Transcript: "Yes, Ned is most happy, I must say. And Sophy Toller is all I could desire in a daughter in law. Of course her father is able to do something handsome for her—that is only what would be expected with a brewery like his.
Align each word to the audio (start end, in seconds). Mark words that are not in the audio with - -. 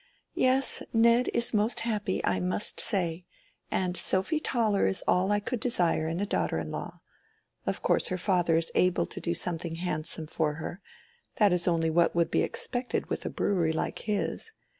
"Yes, 0.33 0.81
Ned 0.93 1.27
is 1.31 1.53
most 1.53 1.81
happy, 1.81 2.25
I 2.25 2.39
must 2.39 2.79
say. 2.79 3.27
And 3.69 3.95
Sophy 3.95 4.39
Toller 4.39 4.87
is 4.87 5.03
all 5.07 5.31
I 5.31 5.39
could 5.39 5.59
desire 5.59 6.07
in 6.07 6.19
a 6.19 6.25
daughter 6.25 6.57
in 6.57 6.71
law. 6.71 7.01
Of 7.67 7.83
course 7.83 8.07
her 8.07 8.17
father 8.17 8.55
is 8.57 8.71
able 8.73 9.05
to 9.05 9.21
do 9.21 9.35
something 9.35 9.75
handsome 9.75 10.25
for 10.25 10.55
her—that 10.55 11.53
is 11.53 11.67
only 11.67 11.91
what 11.91 12.15
would 12.15 12.31
be 12.31 12.41
expected 12.41 13.11
with 13.11 13.27
a 13.27 13.29
brewery 13.29 13.71
like 13.73 13.99
his. 13.99 14.53